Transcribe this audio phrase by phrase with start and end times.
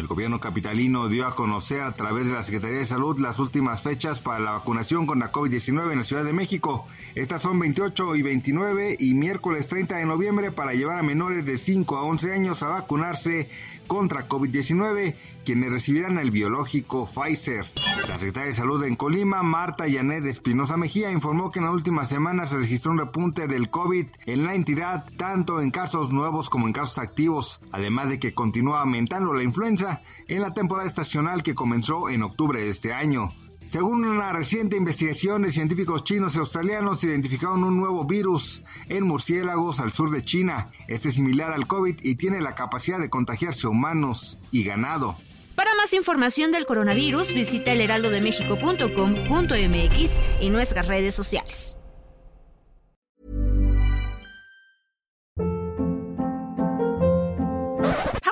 [0.00, 3.82] El gobierno capitalino dio a conocer a través de la Secretaría de Salud las últimas
[3.82, 6.86] fechas para la vacunación con la COVID-19 en la Ciudad de México.
[7.14, 11.58] Estas son 28 y 29 y miércoles 30 de noviembre para llevar a menores de
[11.58, 13.50] 5 a 11 años a vacunarse
[13.86, 17.66] contra COVID-19, quienes recibirán el biológico Pfizer.
[18.08, 22.04] La secretaria de Salud en Colima, Marta Yanet Espinosa Mejía, informó que en la última
[22.06, 26.66] semana se registró un repunte del COVID en la entidad, tanto en casos nuevos como
[26.66, 29.89] en casos activos, además de que continúa aumentando la influenza
[30.28, 33.32] en la temporada estacional que comenzó en octubre de este año.
[33.64, 39.80] Según una reciente investigación de científicos chinos y australianos, identificaron un nuevo virus en murciélagos
[39.80, 40.70] al sur de China.
[40.88, 45.14] Este es similar al COVID y tiene la capacidad de contagiarse a humanos y ganado.
[45.54, 51.76] Para más información del coronavirus, visita elheraldodemexico.com.mx y nuestras redes sociales.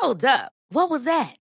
[0.01, 0.53] Hold up.
[0.71, 1.38] What was that?